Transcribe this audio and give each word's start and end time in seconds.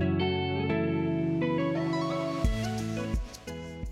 thank 0.00 0.20
you 0.22 0.39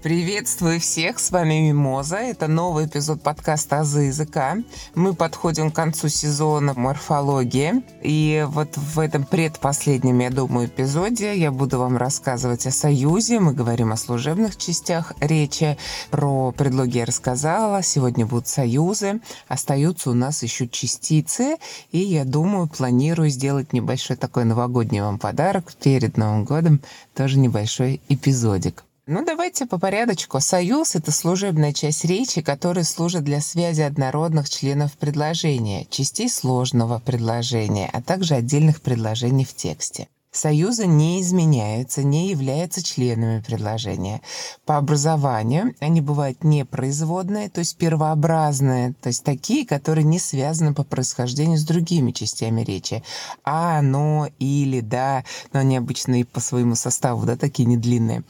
Приветствую 0.08 0.80
всех, 0.80 1.18
с 1.18 1.30
вами 1.30 1.68
Мимоза. 1.68 2.16
Это 2.16 2.48
новый 2.48 2.86
эпизод 2.86 3.22
подкаста 3.22 3.80
«Азы 3.80 4.04
языка». 4.04 4.56
Мы 4.94 5.12
подходим 5.12 5.70
к 5.70 5.74
концу 5.74 6.08
сезона 6.08 6.72
морфологии. 6.74 7.84
И 8.02 8.42
вот 8.48 8.74
в 8.78 9.00
этом 9.00 9.24
предпоследнем, 9.24 10.18
я 10.20 10.30
думаю, 10.30 10.68
эпизоде 10.68 11.36
я 11.36 11.52
буду 11.52 11.78
вам 11.78 11.98
рассказывать 11.98 12.66
о 12.66 12.70
союзе. 12.70 13.38
Мы 13.38 13.52
говорим 13.52 13.92
о 13.92 13.98
служебных 13.98 14.56
частях 14.56 15.12
речи. 15.20 15.76
Про 16.10 16.52
предлоги 16.52 16.96
я 16.96 17.04
рассказала. 17.04 17.82
Сегодня 17.82 18.24
будут 18.24 18.48
союзы. 18.48 19.20
Остаются 19.46 20.08
у 20.08 20.14
нас 20.14 20.42
еще 20.42 20.68
частицы. 20.68 21.58
И 21.92 21.98
я 21.98 22.24
думаю, 22.24 22.66
планирую 22.66 23.28
сделать 23.28 23.74
небольшой 23.74 24.16
такой 24.16 24.46
новогодний 24.46 25.02
вам 25.02 25.18
подарок 25.18 25.74
перед 25.82 26.16
Новым 26.16 26.46
годом. 26.46 26.80
Тоже 27.14 27.38
небольшой 27.38 28.00
эпизодик. 28.08 28.87
Ну, 29.10 29.24
давайте 29.24 29.64
по 29.64 29.78
порядочку. 29.78 30.38
Союз— 30.38 30.94
это 30.94 31.12
служебная 31.12 31.72
часть 31.72 32.04
речи, 32.04 32.42
которая 32.42 32.84
служит 32.84 33.24
для 33.24 33.40
связи 33.40 33.80
однородных 33.80 34.50
членов 34.50 34.98
предложения, 34.98 35.86
частей 35.88 36.28
сложного 36.28 36.98
предложения, 36.98 37.88
а 37.90 38.02
также 38.02 38.34
отдельных 38.34 38.82
предложений 38.82 39.46
в 39.46 39.54
тексте. 39.54 40.08
Союзы 40.30 40.86
не 40.86 41.22
изменяются, 41.22 42.02
не 42.02 42.28
являются 42.28 42.82
членами 42.82 43.40
предложения. 43.40 44.20
По 44.66 44.76
образованию 44.76 45.74
они 45.80 46.02
бывают 46.02 46.44
непроизводные, 46.44 47.48
то 47.48 47.60
есть 47.60 47.76
первообразные, 47.78 48.92
то 49.00 49.08
есть 49.08 49.24
такие, 49.24 49.66
которые 49.66 50.04
не 50.04 50.18
связаны 50.18 50.74
по 50.74 50.84
происхождению 50.84 51.56
с 51.56 51.64
другими 51.64 52.12
частями 52.12 52.60
речи. 52.60 53.02
А, 53.42 53.80
но, 53.80 54.28
или, 54.38 54.80
да, 54.80 55.24
но 55.54 55.60
они 55.60 55.78
обычно 55.78 56.20
и 56.20 56.24
по 56.24 56.40
своему 56.40 56.74
составу, 56.74 57.24
да, 57.24 57.36
такие 57.36 57.64
недлинные. 57.64 58.22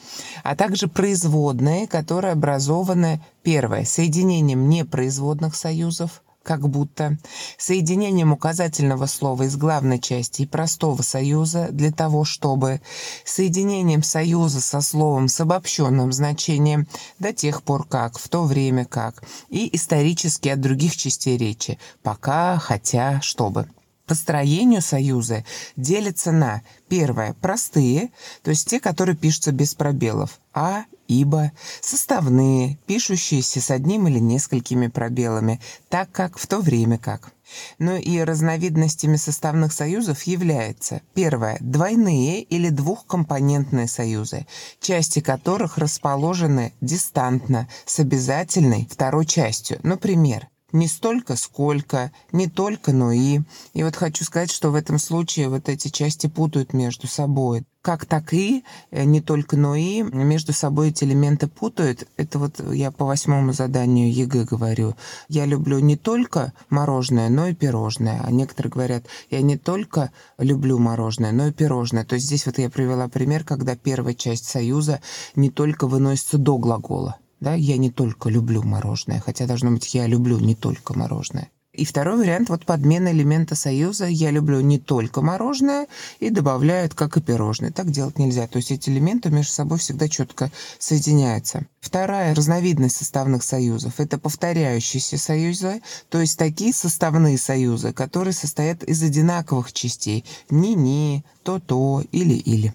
А 0.44 0.54
также 0.54 0.86
производные, 0.86 1.88
которые 1.88 2.32
образованы, 2.32 3.20
первое, 3.42 3.84
соединением 3.84 4.68
непроизводных 4.68 5.56
союзов– 5.56 6.22
как 6.48 6.66
будто, 6.66 7.18
соединением 7.58 8.32
указательного 8.32 9.04
слова 9.04 9.42
из 9.42 9.54
главной 9.58 9.98
части 9.98 10.40
и 10.40 10.46
простого 10.46 11.02
союза 11.02 11.68
для 11.70 11.92
того, 11.92 12.24
чтобы, 12.24 12.80
соединением 13.22 14.02
союза 14.02 14.62
со 14.62 14.80
словом 14.80 15.28
с 15.28 15.38
обобщенным 15.42 16.10
значением 16.10 16.88
до 17.18 17.34
тех 17.34 17.62
пор 17.62 17.86
как, 17.86 18.18
в 18.18 18.30
то 18.30 18.44
время 18.44 18.86
как, 18.86 19.24
и 19.50 19.68
исторически 19.76 20.48
от 20.48 20.62
других 20.62 20.96
частей 20.96 21.36
речи, 21.36 21.78
пока, 22.02 22.56
хотя, 22.56 23.20
чтобы. 23.20 23.68
Построению 24.08 24.80
союза 24.80 25.44
делится 25.76 26.32
на 26.32 26.62
первое– 26.88 27.34
простые, 27.42 28.10
то 28.42 28.48
есть 28.48 28.66
те, 28.66 28.80
которые 28.80 29.14
пишутся 29.14 29.52
без 29.52 29.74
пробелов, 29.74 30.40
а 30.54 30.84
ибо, 31.08 31.52
составные, 31.82 32.78
пишущиеся 32.86 33.60
с 33.60 33.70
одним 33.70 34.08
или 34.08 34.18
несколькими 34.18 34.86
пробелами, 34.86 35.60
так 35.90 36.10
как, 36.10 36.38
в 36.38 36.46
то 36.46 36.60
время 36.60 36.96
как. 36.96 37.32
Но 37.78 37.96
и 37.96 38.18
разновидностями 38.20 39.16
составных 39.16 39.74
союзов 39.74 40.22
является 40.22 41.02
первое– 41.12 41.58
двойные 41.60 42.42
или 42.42 42.70
двухкомпонентные 42.70 43.88
союзы, 43.88 44.46
части 44.80 45.20
которых 45.20 45.76
расположены 45.76 46.72
дистантно 46.80 47.68
с 47.84 47.98
обязательной 47.98 48.88
второй 48.90 49.26
частью. 49.26 49.80
Например, 49.82 50.48
не 50.72 50.86
столько, 50.86 51.36
сколько, 51.36 52.12
не 52.32 52.46
только, 52.48 52.92
но 52.92 53.12
и. 53.12 53.40
И 53.72 53.82
вот 53.82 53.96
хочу 53.96 54.24
сказать, 54.24 54.50
что 54.50 54.70
в 54.70 54.74
этом 54.74 54.98
случае 54.98 55.48
вот 55.48 55.68
эти 55.68 55.88
части 55.88 56.26
путают 56.26 56.72
между 56.72 57.06
собой. 57.06 57.64
Как 57.80 58.04
так 58.04 58.34
и, 58.34 58.64
э, 58.90 59.04
не 59.04 59.22
только, 59.22 59.56
но 59.56 59.74
и, 59.74 60.02
между 60.02 60.52
собой 60.52 60.90
эти 60.90 61.04
элементы 61.04 61.46
путают. 61.46 62.06
Это 62.18 62.38
вот 62.38 62.60
я 62.72 62.90
по 62.90 63.06
восьмому 63.06 63.52
заданию 63.52 64.12
ЕГЭ 64.12 64.44
говорю. 64.44 64.94
Я 65.28 65.46
люблю 65.46 65.78
не 65.78 65.96
только 65.96 66.52
мороженое, 66.68 67.30
но 67.30 67.46
и 67.46 67.54
пирожное. 67.54 68.20
А 68.22 68.30
некоторые 68.30 68.70
говорят, 68.70 69.06
я 69.30 69.40
не 69.40 69.56
только 69.56 70.10
люблю 70.36 70.78
мороженое, 70.78 71.32
но 71.32 71.46
и 71.46 71.52
пирожное. 71.52 72.04
То 72.04 72.16
есть 72.16 72.26
здесь 72.26 72.44
вот 72.44 72.58
я 72.58 72.68
привела 72.68 73.08
пример, 73.08 73.44
когда 73.44 73.74
первая 73.74 74.14
часть 74.14 74.44
союза 74.44 75.00
не 75.34 75.50
только 75.50 75.86
выносится 75.86 76.36
до 76.36 76.58
глагола. 76.58 77.16
Да, 77.40 77.54
я 77.54 77.76
не 77.76 77.90
только 77.90 78.28
люблю 78.28 78.62
мороженое, 78.62 79.20
хотя 79.24 79.46
должно 79.46 79.70
быть, 79.70 79.94
я 79.94 80.06
люблю 80.06 80.38
не 80.38 80.54
только 80.54 80.98
мороженое. 80.98 81.50
И 81.78 81.84
второй 81.84 82.16
вариант, 82.16 82.48
вот 82.48 82.64
подмена 82.64 83.12
элемента 83.12 83.54
союза 83.54 84.06
«я 84.06 84.32
люблю 84.32 84.58
не 84.60 84.80
только 84.80 85.22
мороженое» 85.22 85.86
и 86.18 86.28
добавляют 86.28 86.94
как 86.94 87.16
и 87.16 87.20
пирожное. 87.20 87.70
Так 87.70 87.92
делать 87.92 88.18
нельзя. 88.18 88.48
То 88.48 88.56
есть 88.56 88.72
эти 88.72 88.90
элементы 88.90 89.30
между 89.30 89.52
собой 89.52 89.78
всегда 89.78 90.08
четко 90.08 90.50
соединяются. 90.80 91.66
Вторая 91.80 92.34
разновидность 92.34 92.96
составных 92.96 93.44
союзов– 93.44 93.94
это 93.98 94.18
повторяющиеся 94.18 95.18
союзы, 95.18 95.80
то 96.08 96.20
есть 96.20 96.36
такие 96.36 96.72
составные 96.72 97.38
союзы, 97.38 97.92
которые 97.92 98.32
состоят 98.32 98.82
из 98.82 99.00
одинаковых 99.00 99.72
частей– 99.72 100.24
ни-ни, 100.50 101.24
то-то 101.44 102.02
или-или. 102.10 102.74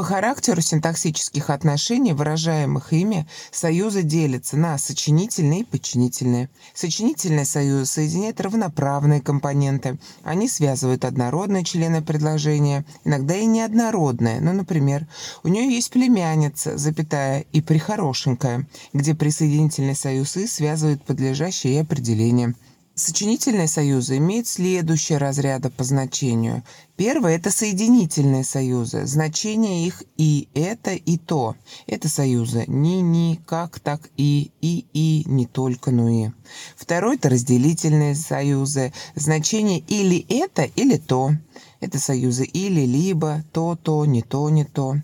По 0.00 0.04
характеру 0.04 0.62
синтаксических 0.62 1.50
отношений, 1.50 2.14
выражаемых 2.14 2.94
ими, 2.94 3.28
союзы 3.52 4.02
делятся 4.02 4.56
на 4.56 4.78
сочинительные 4.78 5.60
и 5.60 5.64
подчинительные. 5.64 6.48
Сочинительные 6.72 7.44
союзы 7.44 7.84
соединяют 7.84 8.40
равноправные 8.40 9.20
компоненты. 9.20 9.98
Они 10.22 10.48
связывают 10.48 11.04
однородные 11.04 11.64
члены 11.64 12.00
предложения, 12.00 12.86
иногда 13.04 13.36
и 13.36 13.44
неоднородные. 13.44 14.40
Ну, 14.40 14.54
например, 14.54 15.06
у 15.42 15.48
нее 15.48 15.70
есть 15.70 15.90
племянница, 15.90 16.78
запятая, 16.78 17.44
и 17.52 17.60
прихорошенькая, 17.60 18.66
где 18.94 19.14
присоединительный 19.14 19.94
союз 19.94 20.34
«и» 20.38 20.46
связывает 20.46 21.04
подлежащее 21.04 21.74
и 21.74 21.80
определение. 21.80 22.54
Сочинительные 23.00 23.66
союзы 23.66 24.18
имеют 24.18 24.46
следующие 24.46 25.16
разряды 25.16 25.70
по 25.70 25.84
значению. 25.84 26.62
Первое– 26.96 27.36
это 27.36 27.50
соединительные 27.50 28.44
союзы. 28.44 29.06
Значение 29.06 29.86
их 29.86 30.02
и 30.18 30.50
это, 30.52 30.90
и 30.90 31.16
то. 31.16 31.56
Это 31.86 32.10
союзы 32.10 32.64
ни-ни, 32.66 33.40
как 33.46 33.80
так 33.80 34.10
и, 34.18 34.50
и-и, 34.60 35.24
не 35.26 35.46
только, 35.46 35.92
но 35.92 36.10
и. 36.10 36.28
Второе– 36.76 37.14
это 37.16 37.30
разделительные 37.30 38.14
союзы. 38.14 38.92
Значение 39.14 39.78
или 39.78 40.26
это, 40.28 40.64
или 40.64 40.98
то. 40.98 41.30
Это 41.80 41.98
союзы 41.98 42.44
или, 42.44 42.82
либо, 42.82 43.42
то-то, 43.50 44.04
не 44.04 44.20
то, 44.20 44.50
не 44.50 44.64
то. 44.64 44.96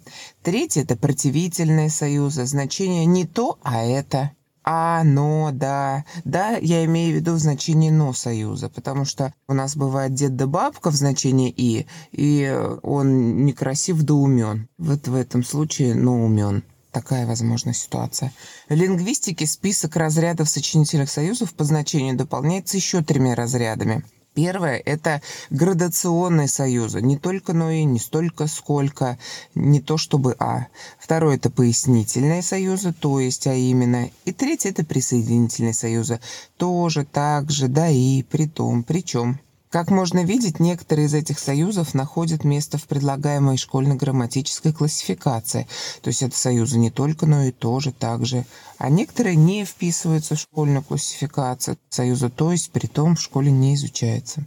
Третье– 0.42 0.82
это 0.82 0.96
противительные 0.96 1.88
союзы. 1.88 2.44
Значение 2.44 3.06
не 3.06 3.24
то, 3.24 3.58
а 3.62 3.82
это 3.82 4.32
а, 4.68 5.04
но, 5.04 5.50
да. 5.52 6.04
Да, 6.24 6.56
я 6.56 6.84
имею 6.86 7.12
в 7.12 7.16
виду 7.16 7.34
в 7.34 7.38
значении 7.38 7.90
«но» 7.90 8.12
союза, 8.12 8.68
потому 8.68 9.04
что 9.04 9.32
у 9.46 9.54
нас 9.54 9.76
бывает 9.76 10.12
дед 10.12 10.34
да 10.34 10.48
бабка 10.48 10.90
в 10.90 10.96
значении 10.96 11.54
«и», 11.56 11.86
и 12.10 12.52
он 12.82 13.44
некрасив 13.44 14.02
да 14.02 14.14
умен. 14.14 14.68
Вот 14.76 15.06
в 15.06 15.14
этом 15.14 15.44
случае 15.44 15.94
«но» 15.94 16.20
умен 16.20 16.64
такая 16.90 17.26
возможная 17.26 17.74
ситуация. 17.74 18.32
В 18.68 18.74
лингвистике 18.74 19.46
список 19.46 19.96
разрядов 19.96 20.48
сочинительных 20.48 21.10
союзов 21.10 21.52
по 21.52 21.62
значению 21.62 22.16
дополняется 22.16 22.76
еще 22.76 23.02
тремя 23.02 23.34
разрядами– 23.34 24.02
Первое– 24.36 24.82
это 24.84 25.22
градационные 25.48 26.46
союзы. 26.46 27.00
Не 27.00 27.16
только 27.16 27.54
но 27.54 27.70
и, 27.70 27.84
не 27.84 27.98
столько 27.98 28.46
сколько, 28.48 29.18
не 29.54 29.80
то 29.80 29.96
чтобы 29.96 30.36
а. 30.38 30.66
Второе– 30.98 31.36
это 31.36 31.48
пояснительные 31.48 32.42
союзы, 32.42 32.92
то 32.92 33.18
есть 33.18 33.46
а 33.46 33.54
именно. 33.54 34.10
И 34.26 34.32
третье– 34.32 34.68
это 34.70 34.84
присоединительные 34.84 35.72
союзы. 35.72 36.20
Тоже, 36.58 37.06
так 37.06 37.50
же, 37.50 37.68
да 37.68 37.88
и, 37.88 38.22
при 38.24 38.46
том, 38.46 38.82
причем. 38.82 39.40
Как 39.76 39.90
можно 39.90 40.24
видеть, 40.24 40.58
некоторые 40.58 41.04
из 41.04 41.12
этих 41.12 41.38
союзов 41.38 41.92
находят 41.92 42.44
место 42.44 42.78
в 42.78 42.84
предлагаемой 42.84 43.58
школьно-грамматической 43.58 44.72
классификации. 44.72 45.68
То 46.00 46.08
есть 46.08 46.22
это 46.22 46.34
союзы 46.34 46.78
не 46.78 46.90
только, 46.90 47.26
но 47.26 47.42
и 47.42 47.50
тоже 47.52 47.92
также. 47.92 48.46
А 48.78 48.88
некоторые 48.88 49.36
не 49.36 49.66
вписываются 49.66 50.34
в 50.34 50.40
школьную 50.40 50.82
классификацию. 50.82 51.76
Союзы 51.90 52.30
то 52.30 52.52
есть 52.52 52.70
при 52.70 52.86
том 52.86 53.16
в 53.16 53.20
школе 53.20 53.50
не 53.50 53.74
изучается. 53.74 54.46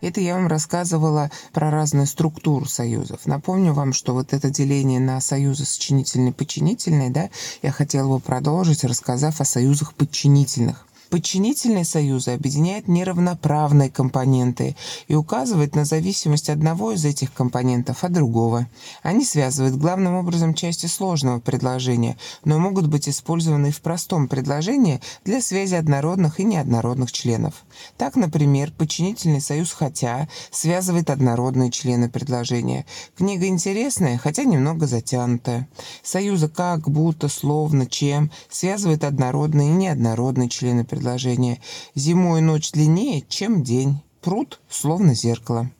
Это 0.00 0.20
я 0.20 0.34
вам 0.34 0.46
рассказывала 0.46 1.30
про 1.52 1.70
разные 1.70 2.06
структуры 2.06 2.68
союзов. 2.68 3.26
Напомню 3.26 3.72
вам, 3.72 3.92
что 3.92 4.14
вот 4.14 4.32
это 4.32 4.48
деление 4.48 5.00
на 5.00 5.20
союзы 5.20 5.64
сочинительные 5.64 6.30
и 6.30 6.34
подчинительные, 6.34 7.10
да, 7.10 7.30
я 7.62 7.72
хотела 7.72 8.08
бы 8.16 8.20
продолжить, 8.20 8.84
рассказав 8.84 9.40
о 9.40 9.44
союзах 9.44 9.94
подчинительных. 9.94 10.86
Подчинительные 11.10 11.86
союзы 11.86 12.32
объединяют 12.32 12.86
неравноправные 12.86 13.88
компоненты 13.88 14.76
и 15.06 15.14
указывают 15.14 15.74
на 15.74 15.86
зависимость 15.86 16.50
одного 16.50 16.92
из 16.92 17.04
этих 17.06 17.32
компонентов 17.32 18.04
от 18.04 18.12
другого. 18.12 18.66
Они 19.02 19.24
связывают 19.24 19.76
главным 19.76 20.16
образом 20.16 20.52
части 20.52 20.84
сложного 20.84 21.40
предложения, 21.40 22.18
но 22.44 22.58
могут 22.58 22.88
быть 22.88 23.08
использованы 23.08 23.68
и 23.68 23.72
в 23.72 23.80
простом 23.80 24.28
предложении 24.28 25.00
для 25.24 25.40
связи 25.40 25.76
однородных 25.76 26.40
и 26.40 26.44
неоднородных 26.44 27.10
членов. 27.10 27.64
Так, 27.96 28.16
например, 28.16 28.70
подчинительный 28.76 29.40
союз 29.40 29.72
«хотя» 29.72 30.28
связывает 30.50 31.08
однородные 31.08 31.70
члены 31.70 32.10
предложения. 32.10 32.84
Книга 33.16 33.46
интересная, 33.46 34.18
хотя 34.18 34.44
немного 34.44 34.86
затянутая. 34.86 35.68
Союзы 36.02 36.48
«как», 36.48 36.90
«будто», 36.90 37.28
«словно», 37.28 37.86
«чем» 37.86 38.30
связывают 38.50 39.04
однородные 39.04 39.70
и 39.70 39.72
неоднородные 39.72 40.50
члены 40.50 40.84
предложения 40.84 40.97
предложение. 40.98 41.60
Зимой 41.94 42.40
ночь 42.40 42.72
длиннее, 42.72 43.24
чем 43.28 43.62
день. 43.62 44.02
Пруд 44.20 44.60
словно 44.68 45.14
зеркало. 45.14 45.70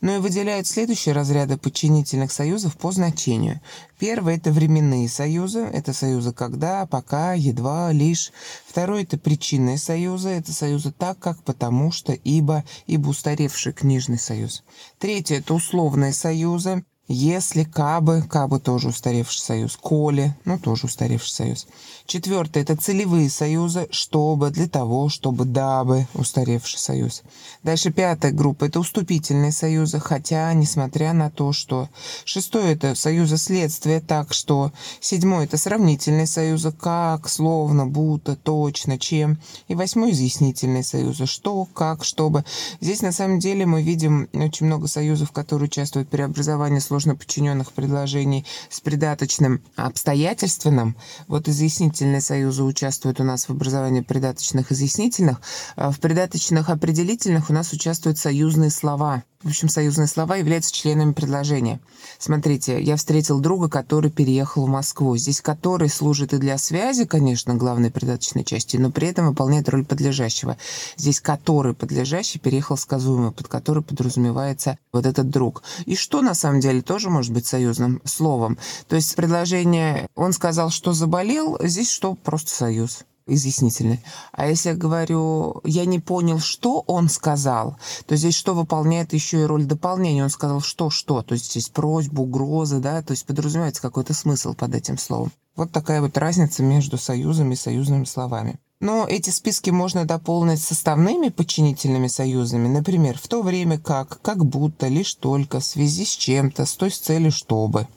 Но 0.00 0.16
и 0.16 0.18
выделяют 0.18 0.66
следующие 0.66 1.14
разряды 1.14 1.56
подчинительных 1.56 2.32
союзов 2.32 2.76
по 2.76 2.90
значению. 2.92 3.60
Первый– 3.98 4.36
это 4.36 4.50
временные 4.50 5.08
союзы. 5.08 5.60
Это 5.60 5.92
союзы 5.92 6.32
«когда», 6.32 6.86
«пока», 6.86 7.34
«едва», 7.34 7.92
«лишь». 7.92 8.32
Второй– 8.66 9.02
это 9.04 9.16
причинные 9.16 9.78
союзы. 9.78 10.30
Это 10.30 10.52
союзы 10.52 10.92
«так», 10.92 11.18
«как», 11.18 11.42
«потому 11.44 11.92
что», 11.92 12.12
«ибо», 12.12 12.64
«ибо 12.86 13.08
устаревший 13.08 13.72
книжный 13.72 14.18
союз. 14.18 14.64
Третий– 14.98 15.34
это 15.36 15.54
условные 15.54 16.12
союзы. 16.12 16.84
Если, 17.06 17.64
кабы, 17.64 18.22
кабы 18.22 18.60
тоже 18.60 18.88
устаревший 18.88 19.42
союз, 19.42 19.76
коли, 19.76 20.34
ну 20.46 20.58
тоже 20.58 20.86
устаревший 20.86 21.32
союз. 21.32 21.66
Четвертое– 22.06 22.60
это 22.62 22.76
целевые 22.76 23.28
союзы, 23.28 23.88
чтобы, 23.90 24.50
для 24.50 24.68
того, 24.68 25.10
чтобы, 25.10 25.44
дабы, 25.44 26.06
устаревший 26.14 26.78
союз. 26.78 27.22
Дальше 27.62 27.90
пятая 27.90 28.32
группа– 28.32 28.64
это 28.66 28.80
уступительные 28.80 29.52
союзы, 29.52 30.00
хотя, 30.00 30.52
несмотря 30.54 31.12
на 31.12 31.30
то, 31.30 31.52
что. 31.52 31.90
Шестое– 32.24 32.72
это 32.74 32.94
союзы 32.94 33.36
следствия, 33.36 34.00
так 34.00 34.32
что. 34.32 34.72
Седьмое– 35.00 35.44
это 35.46 35.58
сравнительные 35.58 36.26
союзы, 36.26 36.72
как, 36.72 37.28
словно, 37.28 37.86
будто, 37.86 38.34
точно, 38.34 38.98
чем. 38.98 39.38
И 39.68 39.74
восьмой– 39.74 40.10
изъяснительные 40.12 40.84
союзы, 40.84 41.26
что, 41.26 41.66
как, 41.66 42.02
чтобы. 42.02 42.44
Здесь 42.80 43.02
на 43.02 43.12
самом 43.12 43.40
деле 43.40 43.66
мы 43.66 43.82
видим 43.82 44.28
очень 44.32 44.66
много 44.66 44.88
союзов, 44.88 45.32
которые 45.32 45.68
участвуют 45.68 46.08
в 46.08 46.10
преобразовании 46.10 46.80
сложно 46.94 47.16
подчиненных 47.16 47.72
предложений 47.72 48.46
с 48.70 48.80
придаточным 48.80 49.60
обстоятельственным. 49.74 50.96
Вот 51.26 51.48
изъяснительные 51.48 52.20
союзы 52.20 52.62
участвуют 52.62 53.18
у 53.18 53.24
нас 53.24 53.46
в 53.46 53.50
образовании 53.50 54.00
придаточных 54.00 54.70
изъяснительных. 54.70 55.40
А 55.74 55.90
в 55.90 55.98
придаточных 55.98 56.70
определительных 56.70 57.50
у 57.50 57.52
нас 57.52 57.72
участвуют 57.72 58.18
союзные 58.18 58.70
слова. 58.70 59.24
В 59.44 59.48
общем, 59.48 59.68
союзные 59.68 60.06
слова 60.06 60.36
являются 60.36 60.72
членами 60.72 61.12
предложения. 61.12 61.78
Смотрите, 62.18 62.82
я 62.82 62.96
встретил 62.96 63.40
друга, 63.40 63.68
который 63.68 64.10
переехал 64.10 64.64
в 64.64 64.70
Москву. 64.70 65.18
Здесь 65.18 65.42
который 65.42 65.90
служит 65.90 66.32
и 66.32 66.38
для 66.38 66.56
связи, 66.56 67.04
конечно, 67.04 67.54
главной 67.54 67.90
придаточной 67.90 68.42
части, 68.42 68.78
но 68.78 68.90
при 68.90 69.08
этом 69.08 69.28
выполняет 69.28 69.68
роль 69.68 69.84
подлежащего. 69.84 70.56
Здесь 70.96 71.20
который 71.20 71.74
подлежащий 71.74 72.38
переехал 72.38 72.78
сказуемо, 72.78 73.32
под 73.32 73.48
который 73.48 73.82
подразумевается 73.82 74.78
вот 74.94 75.04
этот 75.04 75.28
друг. 75.28 75.62
И 75.84 75.94
что 75.94 76.22
на 76.22 76.32
самом 76.32 76.60
деле 76.60 76.80
тоже 76.80 77.10
может 77.10 77.34
быть 77.34 77.44
союзным 77.44 78.00
словом. 78.06 78.56
То 78.88 78.96
есть 78.96 79.14
предложение 79.14 80.08
«он 80.14 80.32
сказал, 80.32 80.70
что 80.70 80.94
заболел», 80.94 81.58
здесь 81.60 81.90
что 81.90 82.14
просто 82.14 82.50
союз 82.50 83.04
изъяснительный. 83.26 84.00
А 84.32 84.46
если 84.46 84.70
я 84.70 84.74
говорю, 84.74 85.60
я 85.64 85.84
не 85.84 85.98
понял, 85.98 86.38
что 86.38 86.80
он 86.86 87.08
сказал, 87.08 87.76
то 88.06 88.16
здесь 88.16 88.34
что 88.34 88.54
выполняет 88.54 89.12
еще 89.12 89.42
и 89.42 89.44
роль 89.44 89.64
дополнения. 89.64 90.22
Он 90.22 90.30
сказал 90.30 90.60
что-что, 90.60 91.22
то 91.22 91.34
есть 91.34 91.50
здесь 91.50 91.68
просьбу, 91.68 92.22
угрозы, 92.22 92.80
да, 92.80 93.02
то 93.02 93.12
есть 93.12 93.26
подразумевается 93.26 93.82
какой-то 93.82 94.14
смысл 94.14 94.54
под 94.54 94.74
этим 94.74 94.98
словом. 94.98 95.32
Вот 95.56 95.70
такая 95.70 96.00
вот 96.00 96.18
разница 96.18 96.62
между 96.62 96.98
союзами 96.98 97.54
и 97.54 97.56
союзными 97.56 98.04
словами. 98.04 98.58
Но 98.84 99.06
эти 99.08 99.30
списки 99.30 99.70
можно 99.70 100.04
дополнить 100.04 100.60
составными 100.60 101.30
подчинительными 101.30 102.06
союзами, 102.06 102.68
например, 102.68 103.18
в 103.18 103.26
то 103.28 103.40
время 103.40 103.78
как, 103.78 104.20
как 104.20 104.44
будто, 104.44 104.88
лишь 104.88 105.14
только, 105.14 105.60
в 105.60 105.64
связи 105.64 106.04
с 106.04 106.10
чем-то, 106.10 106.66
с 106.66 106.74
той 106.74 106.90
с 106.90 106.98
целью 106.98 107.32
чтобы. 107.32 107.88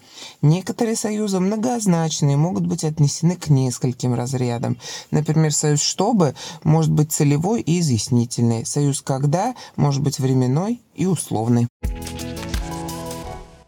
Некоторые 0.42 0.96
союзы 0.96 1.42
многозначные 1.42 2.38
могут 2.38 2.66
быть 2.66 2.86
отнесены 2.86 3.36
к 3.36 3.50
нескольким 3.50 4.14
разрядам. 4.14 4.78
Например, 5.12 5.54
союз 5.54 5.82
«чтобы» 5.82 6.36
может 6.64 6.94
быть 6.94 7.12
целевой 7.12 7.60
и 7.60 7.82
изъяснительный. 7.82 8.66
Союз 8.66 9.02
«когда» 9.02 9.56
может 9.76 10.02
быть 10.02 10.20
временной 10.20 10.82
и 10.96 11.06
условный. 11.06 11.68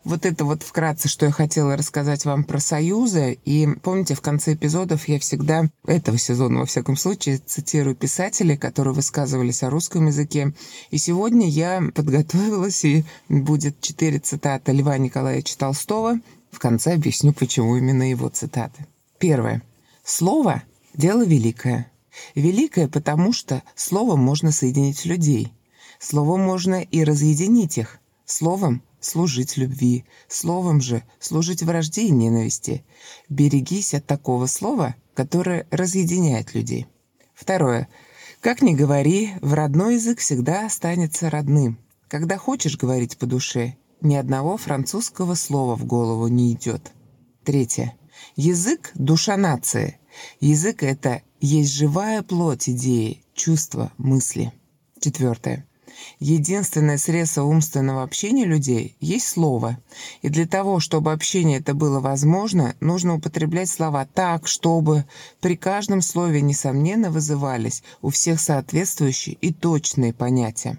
Вот 0.06 0.26
это 0.26 0.46
вот 0.46 0.64
вкратце, 0.64 1.10
что 1.10 1.26
я 1.26 1.32
хотела 1.32 1.76
рассказать 1.76 2.24
вам 2.26 2.44
про 2.44 2.60
союзы. 2.60 3.38
И 3.44 3.68
помните, 3.84 4.16
в 4.16 4.22
конце 4.22 4.54
эпизодов 4.54 5.08
я 5.08 5.20
всегда, 5.20 5.70
этого 5.86 6.18
сезона 6.18 6.60
во 6.60 6.66
всяком 6.66 6.96
случае, 6.96 7.38
цитирую 7.38 7.96
писателей, 7.96 8.58
которые 8.58 8.94
высказывались 8.94 9.62
о 9.62 9.70
русском 9.70 10.08
языке. 10.08 10.54
И 10.90 10.98
сегодня 10.98 11.48
я 11.48 11.84
подготовилась, 11.94 12.84
и 12.86 13.04
будет 13.28 13.82
четыре 13.82 14.20
цитаты 14.20 14.72
Льва 14.72 14.98
Николаевича 14.98 15.58
Толстого. 15.58 16.20
В 16.50 16.60
конце 16.60 16.94
объясню, 16.94 17.34
почему 17.34 17.76
именно 17.76 18.10
его 18.10 18.30
цитаты. 18.30 18.88
Первое. 19.20 19.62
Слово– 20.04 20.64
дело 20.94 21.26
великое. 21.26 21.92
Великое, 22.36 22.88
потому 22.88 23.34
что 23.34 23.62
словом 23.76 24.22
можно 24.22 24.52
соединить 24.52 25.06
людей. 25.06 25.54
Словом 26.00 26.42
можно 26.42 26.82
и 26.82 27.04
разъединить 27.04 27.78
их. 27.78 28.00
Словом 28.26 28.82
служить 29.00 29.58
любви, 29.58 30.06
словом 30.28 30.82
же 30.82 31.04
служить 31.20 31.64
вражде 31.64 32.04
и 32.04 32.12
ненависти. 32.12 32.84
Берегись 33.30 33.94
от 33.94 34.06
такого 34.06 34.46
слова, 34.46 34.96
которое 35.14 35.68
разъединяет 35.72 36.54
людей. 36.54 36.88
Второе. 37.34 37.88
Как 38.42 38.62
ни 38.62 38.74
говори, 38.74 39.32
в 39.42 39.54
родной 39.54 39.96
язык 39.96 40.20
всегда 40.20 40.66
останется 40.66 41.30
родным. 41.30 41.78
Когда 42.08 42.38
хочешь 42.38 42.78
говорить 42.78 43.18
по 43.18 43.26
душе, 43.26 43.76
ни 44.02 44.16
одного 44.16 44.58
французского 44.58 45.36
слова 45.36 45.76
в 45.76 45.86
голову 45.86 46.28
не 46.28 46.54
идет. 46.54 46.92
Третье. 47.44 47.96
Язык– 48.36 48.92
душа 48.96 49.38
нации. 49.38 50.00
Язык– 50.40 50.84
это 50.84 51.22
есть 51.40 51.74
живая 51.74 52.22
плоть 52.24 52.70
идеи, 52.70 53.24
чувства, 53.34 53.92
мысли. 53.98 54.52
Четвертое. 55.00 55.69
Единственное 56.20 56.98
средство 56.98 57.44
умственного 57.44 58.04
общения 58.04 58.46
людей 58.46 58.96
есть 59.00 59.28
слово. 59.28 59.78
И 60.22 60.30
для 60.30 60.48
того, 60.48 60.80
чтобы 60.80 61.12
общение 61.12 61.60
это 61.60 61.74
было 61.74 62.00
возможно, 62.00 62.76
нужно 62.80 63.16
употреблять 63.16 63.70
слова 63.70 64.06
так, 64.06 64.48
чтобы 64.48 65.06
при 65.42 65.56
каждом 65.56 66.02
слове, 66.02 66.42
несомненно, 66.42 67.12
вызывались 67.12 67.84
у 68.02 68.10
всех 68.10 68.40
соответствующие 68.40 69.36
и 69.36 69.54
точные 69.54 70.14
понятия. 70.14 70.78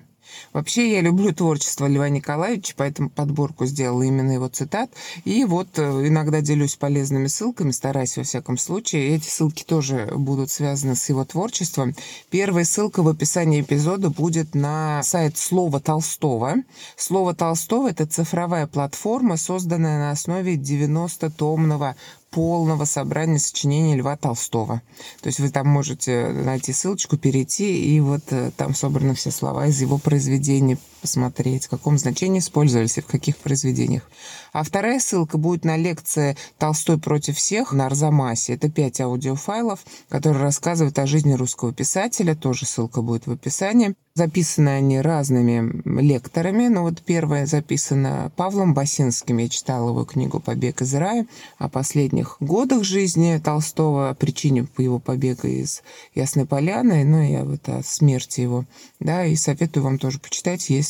Вообще, 0.53 0.93
я 0.93 1.01
люблю 1.01 1.33
творчество 1.33 1.87
Льва 1.87 2.09
Николаевича, 2.09 2.75
поэтому 2.77 3.11
подборку 3.11 3.67
сделала 3.67 4.03
именно 4.03 4.33
его 4.33 4.49
цитат. 4.49 4.91
И 5.25 5.45
вот 5.45 5.69
э, 5.79 6.09
иногда 6.09 6.41
делюсь 6.41 6.77
полезными 6.77 7.27
ссылками, 7.27 7.71
стараюсь 7.71 8.17
во 8.17 8.23
всяком 8.23 8.59
случае. 8.59 9.15
Эти 9.17 9.29
ссылки 9.29 9.63
тоже 9.65 10.11
будут 10.15 10.51
связаны 10.51 10.97
с 10.97 11.09
его 11.09 11.25
творчеством. 11.25 11.95
Первая 12.31 12.65
ссылка 12.65 13.03
в 13.03 13.09
описании 13.09 13.61
эпизода 13.61 14.11
будет 14.11 14.55
на 14.55 15.03
сайт 15.03 15.39
Слова 15.39 15.81
Толстого. 15.81 16.57
Слово 16.97 17.35
Толстого– 17.35 17.89
это 17.91 18.07
цифровая 18.07 18.67
платформа, 18.67 19.37
созданная 19.37 19.99
на 19.99 20.11
основе 20.11 20.57
90-томного 20.57 21.97
полного 22.31 22.85
собрания 22.85 23.39
сочинений 23.39 23.97
Льва 23.97 24.17
Толстого. 24.17 24.83
То 25.21 25.27
есть 25.27 25.41
вы 25.41 25.51
там 25.51 25.69
можете 25.69 26.29
найти 26.29 26.73
ссылочку, 26.73 27.17
перейти, 27.17 27.95
и 27.95 28.01
вот 28.01 28.23
э, 28.31 28.51
там 28.57 28.75
собраны 28.75 29.15
все 29.15 29.31
слова 29.31 29.67
из 29.67 29.81
его 29.81 29.99
произведений, 29.99 30.79
посмотреть, 31.01 31.67
в 31.67 31.71
каком 31.71 31.99
значении 31.99 32.41
использовались 32.41 32.99
и 32.99 33.01
в 33.01 33.07
каких 33.07 33.37
произведениях. 33.39 34.09
А 34.53 34.63
вторая 34.63 34.99
ссылка 34.99 35.39
будет 35.39 35.65
на 35.65 35.77
лекции 35.77 36.37
«Толстой 36.59 36.99
против 36.99 37.37
всех» 37.37 37.73
на 37.73 37.87
Арзамасе. 37.87 38.55
Это 38.55 38.69
пять 38.69 39.01
аудиофайлов, 39.01 39.81
которые 40.09 40.43
рассказывают 40.43 40.99
о 40.99 41.07
жизни 41.07 41.35
русского 41.35 41.73
писателя. 41.73 42.35
Тоже 42.35 42.67
ссылка 42.67 43.03
будет 43.03 43.27
в 43.27 43.33
описании. 43.33 43.95
Записаны 44.15 44.71
они 44.71 45.01
разными 45.01 45.83
лекторами. 46.01 46.67
Но 46.67 46.83
вот 46.83 47.01
первая 47.03 47.47
записана 47.47 48.33
Павлом 48.37 48.75
Басинским. 48.75 49.39
Я 49.39 49.49
читала 49.49 49.91
его 49.91 50.05
книгу 50.05 50.41
«Побег 50.41 50.83
из 50.83 50.93
рая» 50.95 51.27
о 51.59 51.69
последних 51.69 52.37
годах 52.41 52.83
жизни 52.83 53.41
Толстого, 53.43 54.11
о 54.11 54.15
причине 54.15 54.67
его 54.79 54.99
побега 54.99 55.47
из 55.47 55.83
Ясной 56.15 56.47
Поляны, 56.47 57.05
ну 57.05 57.23
и 57.23 57.37
вот 57.43 57.69
о 57.69 57.83
смерти 57.85 58.41
его. 58.41 58.65
Да, 58.99 59.25
и 59.25 59.37
советую 59.37 59.85
вам 59.85 59.99
тоже 59.99 60.19
почитать, 60.19 60.69
есть 60.71 60.90